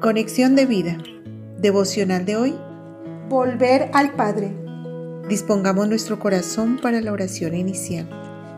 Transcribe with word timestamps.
Conexión 0.00 0.56
de 0.56 0.64
vida. 0.64 0.96
Devocional 1.58 2.24
de 2.24 2.34
hoy. 2.34 2.54
Volver 3.28 3.90
al 3.92 4.14
Padre. 4.14 4.50
Dispongamos 5.28 5.88
nuestro 5.88 6.18
corazón 6.18 6.78
para 6.82 7.02
la 7.02 7.12
oración 7.12 7.54
inicial. 7.54 8.08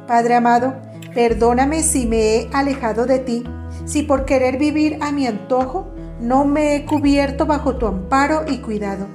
Padre 0.07 0.36
amado, 0.36 0.77
perdóname 1.12 1.82
si 1.82 2.07
me 2.07 2.36
he 2.36 2.50
alejado 2.52 3.07
de 3.07 3.18
ti, 3.18 3.43
si 3.86 4.05
por 4.05 4.25
querer 4.25 4.57
vivir 4.57 4.98
a 5.00 5.11
mi 5.11 5.27
antojo 5.27 5.93
no 6.20 6.45
me 6.45 6.77
he 6.77 6.86
cubierto 6.86 7.45
bajo 7.45 7.74
tu 7.74 7.88
amparo 7.88 8.45
y 8.46 8.59
cuidado, 8.59 9.09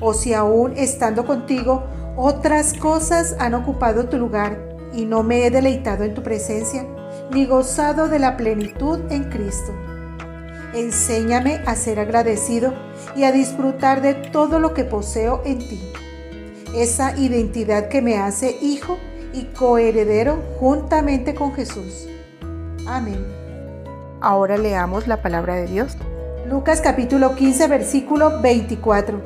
o 0.00 0.12
si 0.12 0.34
aún 0.34 0.74
estando 0.76 1.24
contigo 1.24 1.84
otras 2.14 2.74
cosas 2.74 3.36
han 3.38 3.54
ocupado 3.54 4.10
tu 4.10 4.18
lugar 4.18 4.76
y 4.92 5.06
no 5.06 5.22
me 5.22 5.46
he 5.46 5.50
deleitado 5.50 6.04
en 6.04 6.12
tu 6.12 6.22
presencia, 6.22 6.84
ni 7.32 7.46
gozado 7.46 8.08
de 8.08 8.18
la 8.18 8.36
plenitud 8.36 9.00
en 9.08 9.30
Cristo. 9.30 9.72
Enséñame 10.74 11.60
a 11.66 11.76
ser 11.76 12.00
agradecido 12.00 12.74
y 13.14 13.22
a 13.22 13.30
disfrutar 13.30 14.02
de 14.02 14.14
todo 14.14 14.58
lo 14.58 14.74
que 14.74 14.84
poseo 14.84 15.40
en 15.44 15.58
ti. 15.58 15.80
Esa 16.74 17.16
identidad 17.16 17.88
que 17.88 18.02
me 18.02 18.18
hace 18.18 18.58
hijo 18.60 18.98
y 19.32 19.44
coheredero 19.44 20.42
juntamente 20.58 21.36
con 21.36 21.54
Jesús. 21.54 22.08
Amén. 22.86 23.24
Ahora 24.20 24.56
leamos 24.56 25.06
la 25.06 25.22
palabra 25.22 25.54
de 25.54 25.68
Dios. 25.68 25.96
Lucas 26.50 26.80
capítulo 26.80 27.36
15 27.36 27.68
versículo 27.68 28.40
24. 28.40 29.20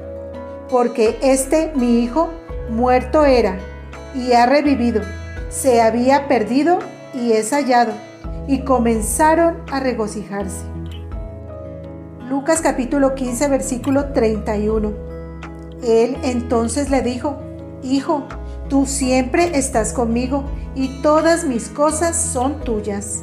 Porque 0.70 1.18
este 1.22 1.72
mi 1.74 2.00
hijo 2.00 2.28
muerto 2.68 3.24
era 3.24 3.58
y 4.14 4.32
ha 4.32 4.44
revivido, 4.44 5.00
se 5.48 5.80
había 5.80 6.28
perdido 6.28 6.78
y 7.14 7.32
es 7.32 7.52
hallado. 7.52 7.92
Y 8.46 8.64
comenzaron 8.64 9.62
a 9.70 9.80
regocijarse. 9.80 10.77
Lucas 12.28 12.60
capítulo 12.60 13.14
15 13.14 13.48
versículo 13.48 14.12
31. 14.12 14.92
Él 15.82 16.18
entonces 16.22 16.90
le 16.90 17.00
dijo, 17.00 17.38
Hijo, 17.82 18.24
tú 18.68 18.84
siempre 18.84 19.56
estás 19.56 19.94
conmigo 19.94 20.44
y 20.74 21.00
todas 21.00 21.44
mis 21.44 21.70
cosas 21.70 22.16
son 22.16 22.60
tuyas. 22.60 23.22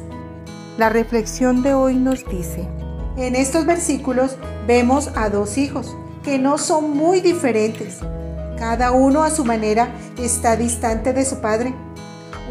La 0.76 0.88
reflexión 0.88 1.62
de 1.62 1.72
hoy 1.72 1.94
nos 1.94 2.28
dice, 2.28 2.66
en 3.16 3.36
estos 3.36 3.64
versículos 3.64 4.38
vemos 4.66 5.12
a 5.14 5.28
dos 5.28 5.56
hijos 5.56 5.96
que 6.24 6.40
no 6.40 6.58
son 6.58 6.96
muy 6.96 7.20
diferentes. 7.20 8.00
Cada 8.58 8.90
uno 8.90 9.22
a 9.22 9.30
su 9.30 9.44
manera 9.44 9.94
está 10.18 10.56
distante 10.56 11.12
de 11.12 11.24
su 11.24 11.40
padre. 11.40 11.72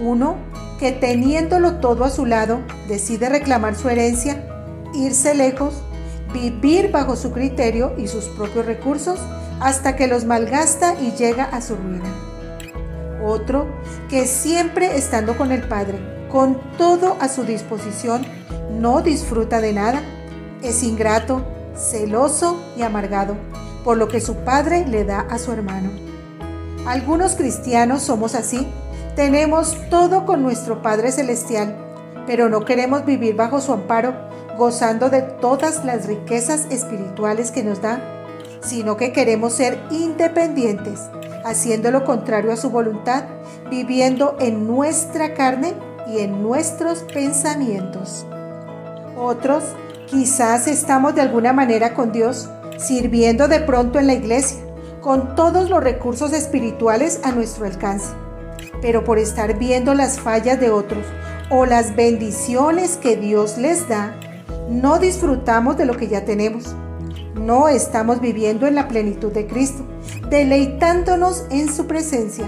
Uno 0.01 0.37
que 0.79 0.93
teniéndolo 0.93 1.79
todo 1.79 2.05
a 2.05 2.09
su 2.09 2.25
lado 2.25 2.59
decide 2.87 3.27
reclamar 3.27 3.75
su 3.75 3.89
herencia, 3.89 4.41
irse 4.93 5.33
lejos 5.35 5.84
vivir 6.35 6.91
bajo 6.91 7.15
su 7.15 7.31
criterio 7.31 7.93
y 7.97 8.07
sus 8.07 8.25
propios 8.25 8.65
recursos 8.65 9.19
hasta 9.61 9.95
que 9.95 10.07
los 10.07 10.25
malgasta 10.25 10.95
y 11.01 11.11
llega 11.11 11.45
a 11.45 11.61
su 11.61 11.75
ruina. 11.75 12.13
Otro 13.23 13.67
que 14.09 14.25
siempre 14.25 14.97
estando 14.97 15.37
con 15.37 15.51
el 15.51 15.67
Padre, 15.67 15.97
con 16.29 16.59
todo 16.77 17.15
a 17.21 17.29
su 17.29 17.43
disposición, 17.43 18.25
no 18.69 19.01
disfruta 19.01 19.61
de 19.61 19.73
nada, 19.73 20.01
es 20.61 20.83
ingrato, 20.83 21.41
celoso 21.75 22.61
y 22.77 22.81
amargado 22.81 23.35
por 23.85 23.97
lo 23.97 24.07
que 24.07 24.19
su 24.19 24.35
Padre 24.37 24.85
le 24.87 25.05
da 25.05 25.21
a 25.21 25.37
su 25.37 25.51
hermano. 25.51 25.89
Algunos 26.85 27.35
cristianos 27.35 28.01
somos 28.01 28.35
así, 28.35 28.67
tenemos 29.15 29.77
todo 29.89 30.25
con 30.25 30.43
nuestro 30.43 30.81
Padre 30.81 31.11
Celestial, 31.11 31.77
pero 32.27 32.49
no 32.49 32.65
queremos 32.65 33.05
vivir 33.05 33.35
bajo 33.35 33.61
su 33.61 33.71
amparo 33.71 34.13
gozando 34.57 35.09
de 35.09 35.21
todas 35.21 35.85
las 35.85 36.07
riquezas 36.07 36.67
espirituales 36.69 37.51
que 37.51 37.63
nos 37.63 37.81
da, 37.81 38.01
sino 38.61 38.97
que 38.97 39.11
queremos 39.11 39.53
ser 39.53 39.79
independientes, 39.91 41.01
haciendo 41.43 41.91
lo 41.91 42.03
contrario 42.03 42.51
a 42.51 42.57
su 42.57 42.69
voluntad, 42.69 43.25
viviendo 43.69 44.35
en 44.39 44.67
nuestra 44.67 45.33
carne 45.33 45.73
y 46.07 46.19
en 46.19 46.41
nuestros 46.41 47.03
pensamientos. 47.03 48.25
Otros 49.17 49.63
quizás 50.07 50.67
estamos 50.67 51.15
de 51.15 51.21
alguna 51.21 51.53
manera 51.53 51.93
con 51.93 52.11
Dios, 52.11 52.49
sirviendo 52.77 53.47
de 53.47 53.59
pronto 53.59 53.99
en 53.99 54.07
la 54.07 54.13
iglesia, 54.13 54.59
con 55.01 55.35
todos 55.35 55.69
los 55.69 55.83
recursos 55.83 56.33
espirituales 56.33 57.19
a 57.23 57.31
nuestro 57.31 57.65
alcance, 57.65 58.13
pero 58.81 59.03
por 59.03 59.19
estar 59.19 59.57
viendo 59.57 59.93
las 59.93 60.19
fallas 60.19 60.59
de 60.59 60.71
otros 60.71 61.05
o 61.49 61.65
las 61.65 61.95
bendiciones 61.95 62.97
que 62.97 63.15
Dios 63.15 63.57
les 63.57 63.87
da, 63.87 64.19
no 64.69 64.99
disfrutamos 64.99 65.77
de 65.77 65.85
lo 65.85 65.95
que 65.95 66.07
ya 66.07 66.25
tenemos. 66.25 66.75
No 67.35 67.67
estamos 67.67 68.21
viviendo 68.21 68.65
en 68.65 68.75
la 68.75 68.87
plenitud 68.87 69.31
de 69.31 69.45
Cristo, 69.45 69.83
deleitándonos 70.29 71.45
en 71.51 71.71
su 71.71 71.85
presencia, 71.85 72.45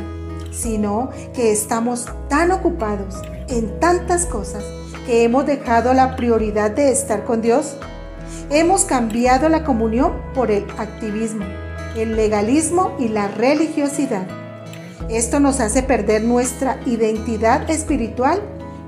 sino 0.52 1.10
que 1.34 1.52
estamos 1.52 2.08
tan 2.30 2.52
ocupados 2.52 3.22
en 3.50 3.80
tantas 3.80 4.26
cosas 4.26 4.64
que 5.06 5.24
hemos 5.24 5.46
dejado 5.46 5.94
la 5.94 6.16
prioridad 6.16 6.72
de 6.72 6.92
estar 6.92 7.24
con 7.26 7.42
Dios. 7.42 7.76
Hemos 8.50 8.86
cambiado 8.86 9.50
la 9.50 9.64
comunión 9.64 10.14
por 10.34 10.52
el 10.52 10.66
activismo, 10.78 11.46
el 11.96 12.16
legalismo 12.16 12.96
y 12.98 13.10
la 13.10 13.28
religiosidad. 13.28 14.28
Esto 15.10 15.40
nos 15.40 15.60
hace 15.60 15.84
perder 15.84 16.24
nuestra 16.24 16.80
identidad 16.86 17.70
espiritual 17.70 18.42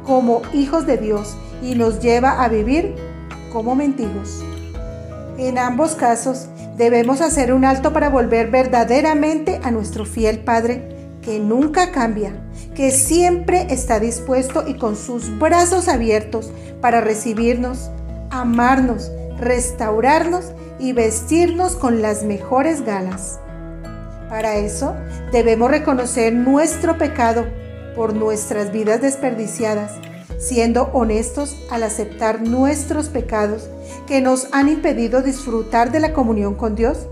como 0.05 0.41
hijos 0.53 0.85
de 0.85 0.97
Dios 0.97 1.37
y 1.61 1.75
nos 1.75 1.99
lleva 1.99 2.43
a 2.43 2.49
vivir 2.49 2.95
como 3.51 3.75
mendigos. 3.75 4.43
En 5.37 5.57
ambos 5.57 5.95
casos, 5.95 6.49
debemos 6.75 7.21
hacer 7.21 7.53
un 7.53 7.65
alto 7.65 7.93
para 7.93 8.09
volver 8.09 8.49
verdaderamente 8.51 9.59
a 9.63 9.71
nuestro 9.71 10.05
fiel 10.05 10.39
Padre, 10.39 10.89
que 11.21 11.39
nunca 11.39 11.91
cambia, 11.91 12.33
que 12.75 12.91
siempre 12.91 13.67
está 13.69 13.99
dispuesto 13.99 14.65
y 14.67 14.75
con 14.75 14.95
sus 14.95 15.37
brazos 15.39 15.87
abiertos 15.87 16.51
para 16.81 17.01
recibirnos, 17.01 17.89
amarnos, 18.29 19.11
restaurarnos 19.37 20.51
y 20.79 20.93
vestirnos 20.93 21.75
con 21.75 22.01
las 22.01 22.23
mejores 22.23 22.85
galas. 22.85 23.39
Para 24.29 24.57
eso 24.57 24.95
debemos 25.31 25.71
reconocer 25.71 26.33
nuestro 26.33 26.97
pecado 26.97 27.45
por 27.95 28.13
nuestras 28.13 28.71
vidas 28.71 29.01
desperdiciadas 29.01 29.93
siendo 30.39 30.89
honestos 30.93 31.55
al 31.69 31.83
aceptar 31.83 32.41
nuestros 32.41 33.09
pecados 33.09 33.69
que 34.07 34.21
nos 34.21 34.47
han 34.53 34.69
impedido 34.69 35.21
disfrutar 35.21 35.91
de 35.91 35.99
la 35.99 36.13
comunión 36.13 36.55
con 36.55 36.75
Dios, 36.75 37.07